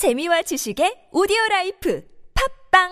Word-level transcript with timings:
재미와 0.00 0.40
지식의 0.40 1.10
오디오 1.12 1.36
라이프 1.50 2.02
팟빵 2.72 2.88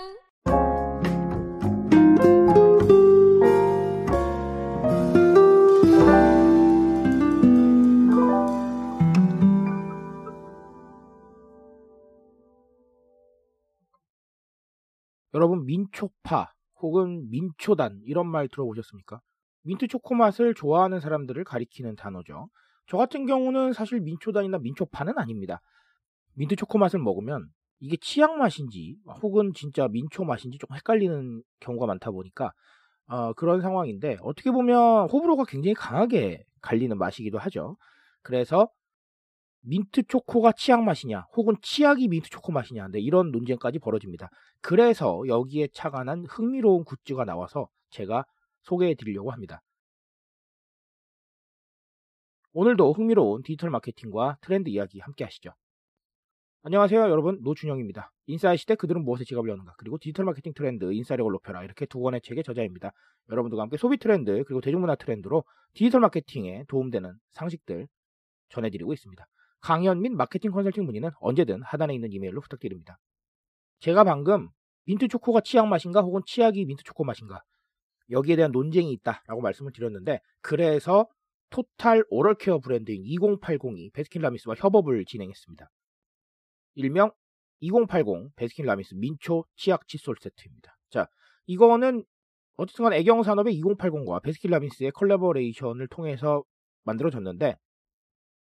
여러분 15.32 15.64
민초파 15.64 16.52
혹은 16.82 17.30
민초단 17.30 18.02
이런 18.04 18.26
말 18.26 18.48
들어보셨습니까? 18.48 19.22
민트 19.62 19.88
초코 19.88 20.14
맛을 20.14 20.52
좋아하는 20.52 21.00
사람들을 21.00 21.42
가리키는 21.44 21.96
단어죠. 21.96 22.50
저 22.86 22.98
같은 22.98 23.24
경우는 23.24 23.72
사실 23.72 24.00
민초단이나 24.00 24.58
민초파는 24.58 25.16
아닙니다. 25.16 25.62
민트 26.38 26.54
초코 26.54 26.78
맛을 26.78 27.00
먹으면 27.00 27.48
이게 27.80 27.96
치약 28.00 28.36
맛인지 28.36 28.96
혹은 29.22 29.52
진짜 29.54 29.88
민초 29.88 30.24
맛인지 30.24 30.58
조금 30.58 30.76
헷갈리는 30.76 31.42
경우가 31.58 31.86
많다 31.86 32.12
보니까 32.12 32.52
어, 33.08 33.32
그런 33.32 33.60
상황인데 33.60 34.18
어떻게 34.22 34.52
보면 34.52 35.08
호불호가 35.10 35.44
굉장히 35.48 35.74
강하게 35.74 36.44
갈리는 36.60 36.96
맛이기도 36.96 37.38
하죠. 37.38 37.76
그래서 38.22 38.68
민트 39.62 40.04
초코가 40.04 40.52
치약 40.52 40.84
맛이냐 40.84 41.26
혹은 41.36 41.56
치약이 41.60 42.06
민트 42.06 42.30
초코 42.30 42.52
맛이냐 42.52 42.86
네, 42.92 43.00
이런 43.00 43.32
논쟁까지 43.32 43.80
벌어집니다. 43.80 44.30
그래서 44.60 45.20
여기에 45.26 45.68
착안한 45.72 46.24
흥미로운 46.28 46.84
굿즈가 46.84 47.24
나와서 47.24 47.68
제가 47.90 48.24
소개해 48.62 48.94
드리려고 48.94 49.32
합니다. 49.32 49.60
오늘도 52.52 52.92
흥미로운 52.92 53.42
디지털 53.42 53.70
마케팅과 53.70 54.38
트렌드 54.40 54.68
이야기 54.68 55.00
함께 55.00 55.24
하시죠. 55.24 55.50
안녕하세요 56.62 57.02
여러분 57.02 57.38
노준영입니다. 57.42 58.10
인싸의 58.26 58.56
시대 58.56 58.74
그들은 58.74 59.04
무엇에 59.04 59.22
지갑을 59.22 59.48
여는가 59.48 59.74
그리고 59.78 59.96
디지털 59.96 60.24
마케팅 60.24 60.52
트렌드 60.52 60.92
인싸력을 60.92 61.30
높여라 61.30 61.62
이렇게 61.62 61.86
두 61.86 62.00
권의 62.00 62.20
책의 62.20 62.42
저자입니다. 62.42 62.90
여러분들과 63.30 63.62
함께 63.62 63.76
소비 63.76 63.96
트렌드 63.96 64.42
그리고 64.42 64.60
대중문화 64.60 64.96
트렌드로 64.96 65.44
디지털 65.74 66.00
마케팅에 66.00 66.64
도움되는 66.66 67.14
상식들 67.30 67.86
전해드리고 68.48 68.92
있습니다. 68.92 69.24
강연 69.60 70.02
및 70.02 70.10
마케팅 70.10 70.50
컨설팅 70.50 70.84
문의는 70.84 71.10
언제든 71.20 71.62
하단에 71.62 71.94
있는 71.94 72.10
이메일로 72.10 72.40
부탁드립니다. 72.40 72.98
제가 73.78 74.02
방금 74.02 74.48
민트 74.86 75.06
초코가 75.06 75.42
치약 75.42 75.68
맛인가 75.68 76.00
혹은 76.00 76.22
치약이 76.26 76.64
민트 76.64 76.82
초코 76.82 77.04
맛인가 77.04 77.40
여기에 78.10 78.34
대한 78.34 78.50
논쟁이 78.50 78.90
있다라고 78.94 79.42
말씀을 79.42 79.70
드렸는데 79.72 80.18
그래서 80.40 81.06
total 81.50 82.02
oral 82.10 82.34
care 82.34 82.58
브랜드인 82.58 83.04
2080이 83.04 83.92
베스킨라빈스와 83.92 84.56
협업을 84.58 85.04
진행했습니다. 85.04 85.70
일명 86.78 87.10
2080 87.60 88.36
베스킨 88.36 88.66
라빈스 88.66 88.94
민초 88.94 89.44
치약 89.56 89.88
칫솔 89.88 90.14
세트입니다. 90.20 90.76
자, 90.90 91.08
이거는 91.46 92.04
어쨌든 92.56 92.84
간 92.84 92.92
애경 92.92 93.24
산업의 93.24 93.60
2080과 93.60 94.22
베스킨 94.22 94.52
라빈스의 94.52 94.92
컬래버레이션을 94.92 95.88
통해서 95.88 96.44
만들어졌는데 96.84 97.56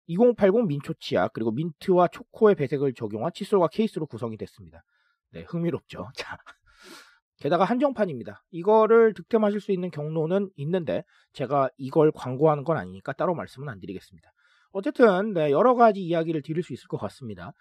2080 0.06 0.66
민초 0.66 0.94
치약 0.94 1.34
그리고 1.34 1.50
민트와 1.52 2.08
초코의 2.08 2.54
배색을 2.54 2.94
적용한 2.94 3.32
칫솔과 3.34 3.68
케이스로 3.68 4.06
구성이 4.06 4.38
됐습니다. 4.38 4.82
네, 5.30 5.42
흥미롭죠. 5.42 6.08
자, 6.16 6.38
게다가 7.36 7.64
한정판입니다. 7.64 8.44
이거를 8.50 9.12
득템하실 9.12 9.60
수 9.60 9.72
있는 9.72 9.90
경로는 9.90 10.48
있는데 10.56 11.04
제가 11.34 11.68
이걸 11.76 12.12
광고하는 12.12 12.64
건 12.64 12.78
아니니까 12.78 13.12
따로 13.12 13.34
말씀은 13.34 13.68
안 13.68 13.78
드리겠습니다. 13.78 14.32
어쨌든 14.72 15.34
네, 15.34 15.50
여러 15.50 15.74
가지 15.74 16.00
이야기를 16.00 16.40
드릴 16.42 16.62
수 16.62 16.72
있을 16.72 16.88
것 16.88 16.96
같습니다. 16.96 17.52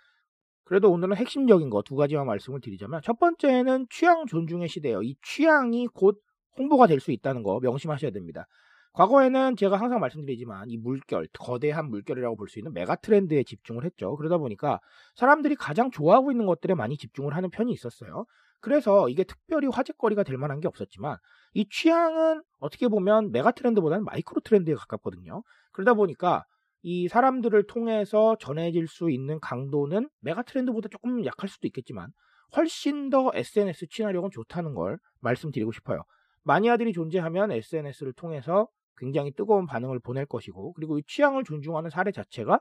그래도 0.72 0.90
오늘은 0.90 1.18
핵심적인 1.18 1.70
거 1.70 1.82
두 1.82 1.98
가지만 1.98 2.26
말씀을 2.28 2.62
드리자면 2.62 3.02
첫 3.04 3.20
번째는 3.20 3.88
취향 3.90 4.26
존중의 4.26 4.70
시대예요. 4.70 5.02
이 5.04 5.18
취향이 5.22 5.88
곧 5.88 6.22
홍보가 6.58 6.88
될 6.88 7.02
수 7.02 7.12
있다는 7.12 7.44
거 7.44 7.60
명심하셔야 7.60 8.12
됩니다. 8.12 8.48
과거에는 8.94 9.58
제가 9.58 9.76
항상 9.76 10.00
말씀드리지만 10.00 10.70
이 10.70 10.78
물결, 10.78 11.28
거대한 11.38 11.90
물결이라고 11.90 12.38
볼 12.38 12.48
수 12.48 12.58
있는 12.58 12.72
메가 12.72 12.96
트렌드에 12.96 13.44
집중을 13.44 13.84
했죠. 13.84 14.16
그러다 14.16 14.38
보니까 14.38 14.80
사람들이 15.16 15.56
가장 15.56 15.92
좋아하고 15.92 16.32
있는 16.32 16.46
것들에 16.46 16.74
많이 16.74 16.96
집중을 16.96 17.36
하는 17.36 17.50
편이 17.50 17.74
있었어요. 17.74 18.24
그래서 18.62 19.10
이게 19.10 19.26
특별히 19.26 19.68
화제거리가 19.68 20.24
될 20.24 20.38
만한 20.38 20.62
게 20.62 20.70
없었지만 20.70 21.18
이 21.54 21.68
취향은 21.70 22.44
어떻게 22.60 22.88
보면 22.88 23.34
메가 23.34 23.52
트렌드보다는 23.52 24.06
마이크로 24.06 24.40
트렌드에 24.40 24.76
가깝거든요. 24.76 25.44
그러다 25.74 25.96
보니까 25.96 26.46
이 26.84 27.08
사람들을 27.08 27.68
통해서 27.68 28.36
전해질 28.40 28.88
수 28.88 29.12
있는 29.12 29.40
강도는 29.40 30.10
메가 30.22 30.42
트렌드보다 30.42 30.90
조금 30.90 31.24
약할 31.26 31.50
수도 31.50 31.68
있겠지만 31.68 32.10
훨씬 32.56 33.10
더 33.10 33.32
SNS 33.34 33.88
친화력은 33.90 34.32
좋다는 34.32 34.74
걸 34.74 34.98
말씀드리고 35.20 35.72
싶어요. 35.72 36.04
마니아들이 36.44 36.92
존재하면 36.92 37.52
SNS를 37.52 38.14
통해서 38.14 38.68
굉장히 38.98 39.32
뜨거운 39.32 39.66
반응을 39.66 40.00
보낼 40.00 40.26
것이고 40.26 40.74
그리고 40.74 40.98
이 40.98 41.04
취향을 41.06 41.44
존중하는 41.44 41.90
사례 41.90 42.12
자체가 42.12 42.60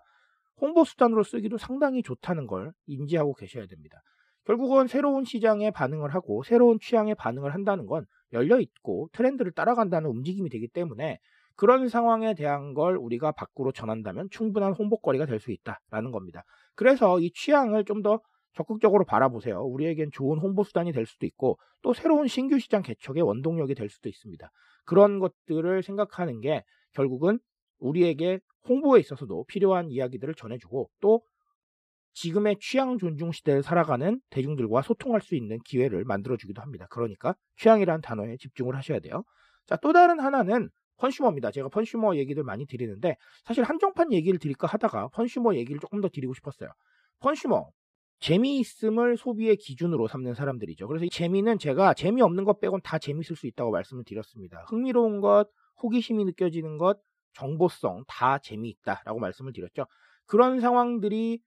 홍보 0.61 0.85
수단으로 0.85 1.23
쓰기도 1.23 1.57
상당히 1.57 2.03
좋다는 2.03 2.47
걸 2.47 2.73
인지하고 2.87 3.35
계셔야 3.35 3.67
됩니다. 3.67 4.03
결국은 4.45 4.87
새로운 4.87 5.25
시장에 5.25 5.71
반응을 5.71 6.15
하고 6.15 6.43
새로운 6.43 6.79
취향에 6.79 7.15
반응을 7.15 7.55
한다는 7.55 7.87
건 7.87 8.05
열려 8.33 8.61
있고 8.61 9.09
트렌드를 9.13 9.53
따라간다는 9.53 10.09
움직임이 10.09 10.51
되기 10.51 10.69
때문에 10.69 11.19
그런 11.57 11.89
상황에 11.89 12.35
대한 12.35 12.75
걸 12.75 12.97
우리가 12.97 13.33
밖으로 13.33 13.73
전한다면 13.73 14.29
충분한 14.31 14.73
홍보거리가 14.73 15.27
될 15.27 15.41
수 15.41 15.53
있다라는 15.53 16.11
겁니다. 16.13 16.45
그래서 16.75 17.19
이 17.21 17.31
취향을 17.33 17.85
좀 17.85 18.03
더 18.03 18.21
적극적으로 18.55 19.05
바라보세요. 19.05 19.61
우리에겐 19.63 20.11
좋은 20.13 20.39
홍보 20.39 20.65
수단이 20.65 20.93
될 20.93 21.07
수도 21.07 21.25
있고 21.27 21.59
또 21.83 21.95
새로운 21.95 22.27
신규 22.27 22.59
시장 22.59 22.83
개척의 22.83 23.23
원동력이 23.23 23.75
될 23.75 23.89
수도 23.89 24.09
있습니다. 24.09 24.51
그런 24.85 25.19
것들을 25.21 25.83
생각하는 25.83 26.41
게 26.41 26.65
결국은 26.93 27.39
우리에게 27.79 28.41
홍보에 28.69 29.01
있어서도 29.01 29.45
필요한 29.45 29.91
이야기들을 29.91 30.35
전해주고 30.35 30.91
또 31.01 31.23
지금의 32.15 32.57
취향 32.61 32.99
존중 32.99 33.33
시대를 33.33 33.63
살아가는 33.63 34.21
대중들과 34.31 34.83
소통할 34.83 35.21
수 35.21 35.37
있는 35.37 35.59
기회를 35.65 36.05
만들어주기도 36.05 36.61
합니다. 36.61 36.87
그러니까 36.91 37.35
취향이라는 37.57 38.01
단어에 38.03 38.37
집중을 38.37 38.77
하셔야 38.77 39.01
돼요. 39.01 39.23
자, 39.67 39.77
또 39.77 39.93
다른 39.93 40.19
하나는 40.21 40.69
펀슈머입니다. 41.01 41.51
제가 41.51 41.69
펀슈머 41.69 42.17
얘기들 42.17 42.45
많이 42.45 42.67
드리는데 42.67 43.17
사실 43.45 43.65
한정판 43.65 44.13
얘기를 44.13 44.39
드릴까 44.39 44.67
하다가 44.67 45.09
펀슈머 45.09 45.55
얘기를 45.57 45.81
조금 45.81 46.01
더 46.01 46.09
드리고 46.09 46.35
싶었어요. 46.35 46.71
펀슈머 47.21 47.71
재미있음을 48.21 49.17
소비의 49.17 49.57
기준으로 49.57 50.07
삼는 50.07 50.35
사람들이죠. 50.35 50.87
그래서 50.87 51.07
이 51.07 51.11
재미는 51.11 51.59
제가 51.59 51.95
재미없는 51.95 52.45
것 52.45 52.61
빼곤 52.61 52.83
다 52.83 52.99
재미있을 52.99 53.35
수 53.35 53.47
있다고 53.47 53.71
말씀을 53.71 54.05
드렸습니다. 54.05 54.63
흥미로운 54.69 55.21
것, 55.21 55.49
호기심이 55.83 56.25
느껴지는 56.27 56.77
것, 56.77 57.01
정보성 57.33 58.05
다 58.07 58.39
재미있다라고 58.39 59.19
말씀을 59.19 59.53
드렸죠. 59.55 59.87
그런 60.27 60.61
상황들이 60.61 61.41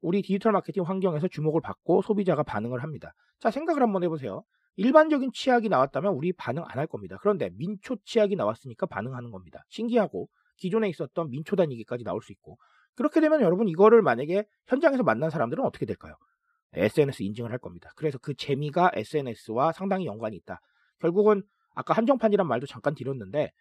우리 0.00 0.22
디지털 0.22 0.52
마케팅 0.52 0.82
환경에서 0.82 1.28
주목을 1.28 1.60
받고 1.60 2.02
소비자가 2.02 2.42
반응을 2.42 2.82
합니다. 2.82 3.14
자, 3.38 3.50
생각을 3.50 3.82
한번 3.82 4.02
해보세요. 4.02 4.42
일반적인 4.76 5.32
치약이 5.32 5.68
나왔다면 5.68 6.14
우리 6.14 6.32
반응 6.32 6.64
안 6.66 6.78
할 6.78 6.86
겁니다. 6.86 7.18
그런데 7.20 7.50
민초 7.54 7.96
치약이 8.04 8.36
나왔으니까 8.36 8.86
반응하는 8.86 9.30
겁니다. 9.30 9.64
신기하고 9.68 10.28
기존에 10.56 10.88
있었던 10.88 11.30
민초 11.30 11.56
단위기까지 11.56 12.04
나올 12.04 12.22
수 12.22 12.32
있고 12.32 12.58
그렇게 12.94 13.20
되면 13.20 13.40
여러분 13.42 13.68
이거를 13.68 14.02
만약에 14.02 14.44
현장에서 14.66 15.02
만난 15.02 15.30
사람들은 15.30 15.64
어떻게 15.64 15.86
될까요? 15.86 16.14
SNS 16.74 17.22
인증을 17.22 17.50
할 17.50 17.58
겁니다. 17.58 17.90
그래서 17.96 18.18
그 18.18 18.34
재미가 18.34 18.92
SNS와 18.94 19.72
상당히 19.72 20.06
연관이 20.06 20.36
있다. 20.36 20.60
결국은 21.00 21.42
아까 21.74 21.94
한정판이란 21.94 22.46
말도 22.46 22.66
잠깐 22.66 22.94
드렸는데 22.94 23.52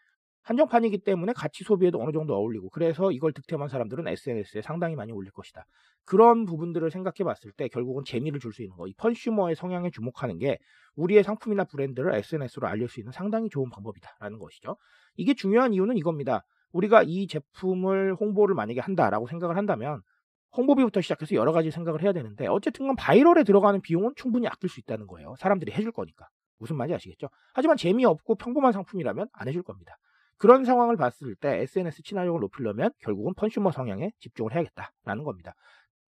한정판이기 0.44 1.00
때문에 1.00 1.34
같이 1.34 1.64
소비에도 1.64 2.02
어느 2.02 2.12
정도 2.12 2.36
어울리고 2.36 2.70
그래서 2.70 3.12
이걸 3.12 3.34
득템한 3.34 3.70
사람들은 3.70 4.08
SNS에 4.08 4.62
상당히 4.62 4.96
많이 4.96 5.12
올릴 5.12 5.32
것이다. 5.32 5.66
그런 6.06 6.46
부분들을 6.46 6.90
생각해 6.90 7.24
봤을 7.24 7.52
때 7.52 7.68
결국은 7.68 8.04
재미를 8.04 8.40
줄 8.40 8.52
수 8.52 8.63
있는 8.63 8.75
거, 8.75 8.88
이 8.88 8.94
펀슈머의 8.94 9.56
성향에 9.56 9.92
주목하는 9.92 10.40
게 10.40 10.58
우리의 10.96 11.24
상품이나 11.24 11.66
브랜드를 11.66 12.16
SNS로 12.16 12.68
알릴 12.68 12.90
수 12.90 13.00
있는 13.00 13.12
상당히 13.12 13.50
좋은 13.50 13.69
방법이다라는 13.69 14.40
것이죠. 14.40 14.75
이게 15.18 15.34
중요한 15.34 15.74
이유는 15.74 15.98
이겁니다. 15.98 16.44
우리가 16.72 17.04
이 17.04 17.28
제품을 17.28 18.16
홍보를 18.16 18.56
만약에 18.56 18.80
한다라고 18.80 19.28
생각을 19.28 19.58
한다면 19.58 20.02
홍보비부터 20.58 21.02
시작해서 21.02 21.36
여러 21.36 21.52
가지 21.52 21.69
생각을 21.72 22.02
해야 22.02 22.12
되는데 22.12 22.48
어쨌든 22.48 22.88
건 22.88 22.96
바이럴에 22.96 23.44
들어가는 23.44 23.81
비용은 23.81 24.13
충분히 24.16 24.48
아낄 24.48 24.69
수 24.69 24.80
있다는 24.80 25.06
거예요. 25.08 25.36
사람들이 25.38 25.72
해줄 25.72 25.92
거니까. 25.92 26.28
무슨 26.58 26.75
말인지 26.75 26.96
아시겠죠? 26.96 27.30
하지만 27.54 27.78
재미없고 27.78 28.36
평범한 28.36 28.74
상품이라면 28.74 29.28
안 29.31 29.48
해줄 29.48 29.63
겁니다. 29.63 29.98
그런 30.39 30.65
상황을 30.65 30.97
봤을 30.97 31.36
때 31.36 31.57
SNS 31.59 32.01
친화력을 32.03 32.39
높이려면 32.39 32.91
결국은 33.00 33.33
펀슈머 33.36 33.71
성향에 33.71 34.12
집중을 34.19 34.53
해야겠다라는 34.53 35.24
겁니다. 35.24 35.53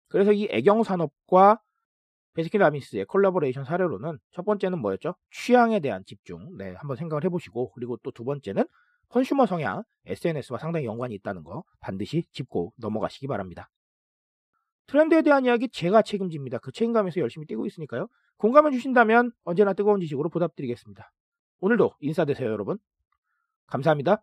그래서 0.09 0.33
이 0.33 0.49
애경 0.51 0.83
산업과 0.83 1.61
베스킨 2.35 2.61
라빈스의 2.61 3.07
콜라보레이션 3.07 3.65
사례로는 3.65 4.19
첫 4.33 4.45
번째는 4.45 4.81
뭐였죠? 4.81 5.15
취향에 5.31 5.81
대한 5.81 6.05
집중. 6.05 6.57
네, 6.59 6.75
한번 6.75 6.97
생각을 6.97 7.25
해보시고 7.25 7.73
그리고 7.73 7.97
또 7.99 8.11
두 8.11 8.25
번째는 8.25 8.65
펀슈머 9.09 9.47
성향, 9.47 9.85
SNS와 10.05 10.59
상당히 10.59 10.85
연관이 10.87 11.15
있다는 11.15 11.45
거 11.45 11.63
반드시 11.81 12.25
짚고 12.33 12.75
넘어가시기 12.77 13.29
바랍니다. 13.29 13.71
트렌드에 14.89 15.23
대한 15.23 15.45
이야기 15.45 15.69
제가 15.69 16.03
책임집니다. 16.03 16.59
그 16.59 16.73
책임감에서 16.73 17.21
열심히 17.21 17.47
뛰고 17.47 17.65
있으니까요. 17.67 18.09
공감해 18.39 18.71
주신다면 18.73 19.33
언제나 19.45 19.73
뜨거운 19.73 20.01
지식으로 20.01 20.29
보답드리겠습니다. 20.29 21.11
오늘도 21.61 21.95
인사되세요, 22.01 22.51
여러분. 22.51 22.79
감사합니다. 23.67 24.23